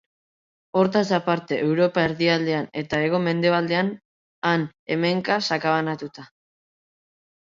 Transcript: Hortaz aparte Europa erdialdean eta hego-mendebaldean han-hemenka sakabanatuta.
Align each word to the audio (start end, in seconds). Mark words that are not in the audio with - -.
Hortaz 0.79 1.07
aparte 1.15 1.57
Europa 1.65 2.05
erdialdean 2.07 2.65
eta 2.81 3.01
hego-mendebaldean 3.07 3.91
han-hemenka 4.53 5.37
sakabanatuta. 5.49 6.27